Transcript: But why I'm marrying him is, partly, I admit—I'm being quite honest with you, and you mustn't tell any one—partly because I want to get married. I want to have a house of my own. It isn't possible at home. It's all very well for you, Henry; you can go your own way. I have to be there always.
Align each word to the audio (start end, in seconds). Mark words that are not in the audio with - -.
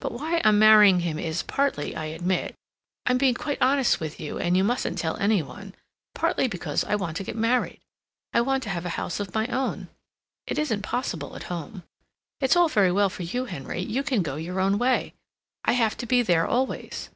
But 0.00 0.12
why 0.12 0.42
I'm 0.44 0.58
marrying 0.58 1.00
him 1.00 1.18
is, 1.18 1.42
partly, 1.42 1.96
I 1.96 2.04
admit—I'm 2.04 3.16
being 3.16 3.32
quite 3.32 3.62
honest 3.62 3.98
with 3.98 4.20
you, 4.20 4.38
and 4.38 4.58
you 4.58 4.62
mustn't 4.62 4.98
tell 4.98 5.16
any 5.16 5.42
one—partly 5.42 6.48
because 6.48 6.84
I 6.84 6.96
want 6.96 7.16
to 7.16 7.24
get 7.24 7.34
married. 7.34 7.80
I 8.34 8.42
want 8.42 8.62
to 8.64 8.68
have 8.68 8.84
a 8.84 8.90
house 9.00 9.20
of 9.20 9.34
my 9.34 9.46
own. 9.46 9.88
It 10.46 10.58
isn't 10.58 10.82
possible 10.82 11.34
at 11.34 11.44
home. 11.44 11.82
It's 12.42 12.56
all 12.56 12.68
very 12.68 12.92
well 12.92 13.08
for 13.08 13.22
you, 13.22 13.46
Henry; 13.46 13.80
you 13.80 14.02
can 14.02 14.20
go 14.20 14.36
your 14.36 14.60
own 14.60 14.76
way. 14.76 15.14
I 15.64 15.72
have 15.72 15.96
to 15.96 16.04
be 16.04 16.20
there 16.20 16.46
always. 16.46 17.08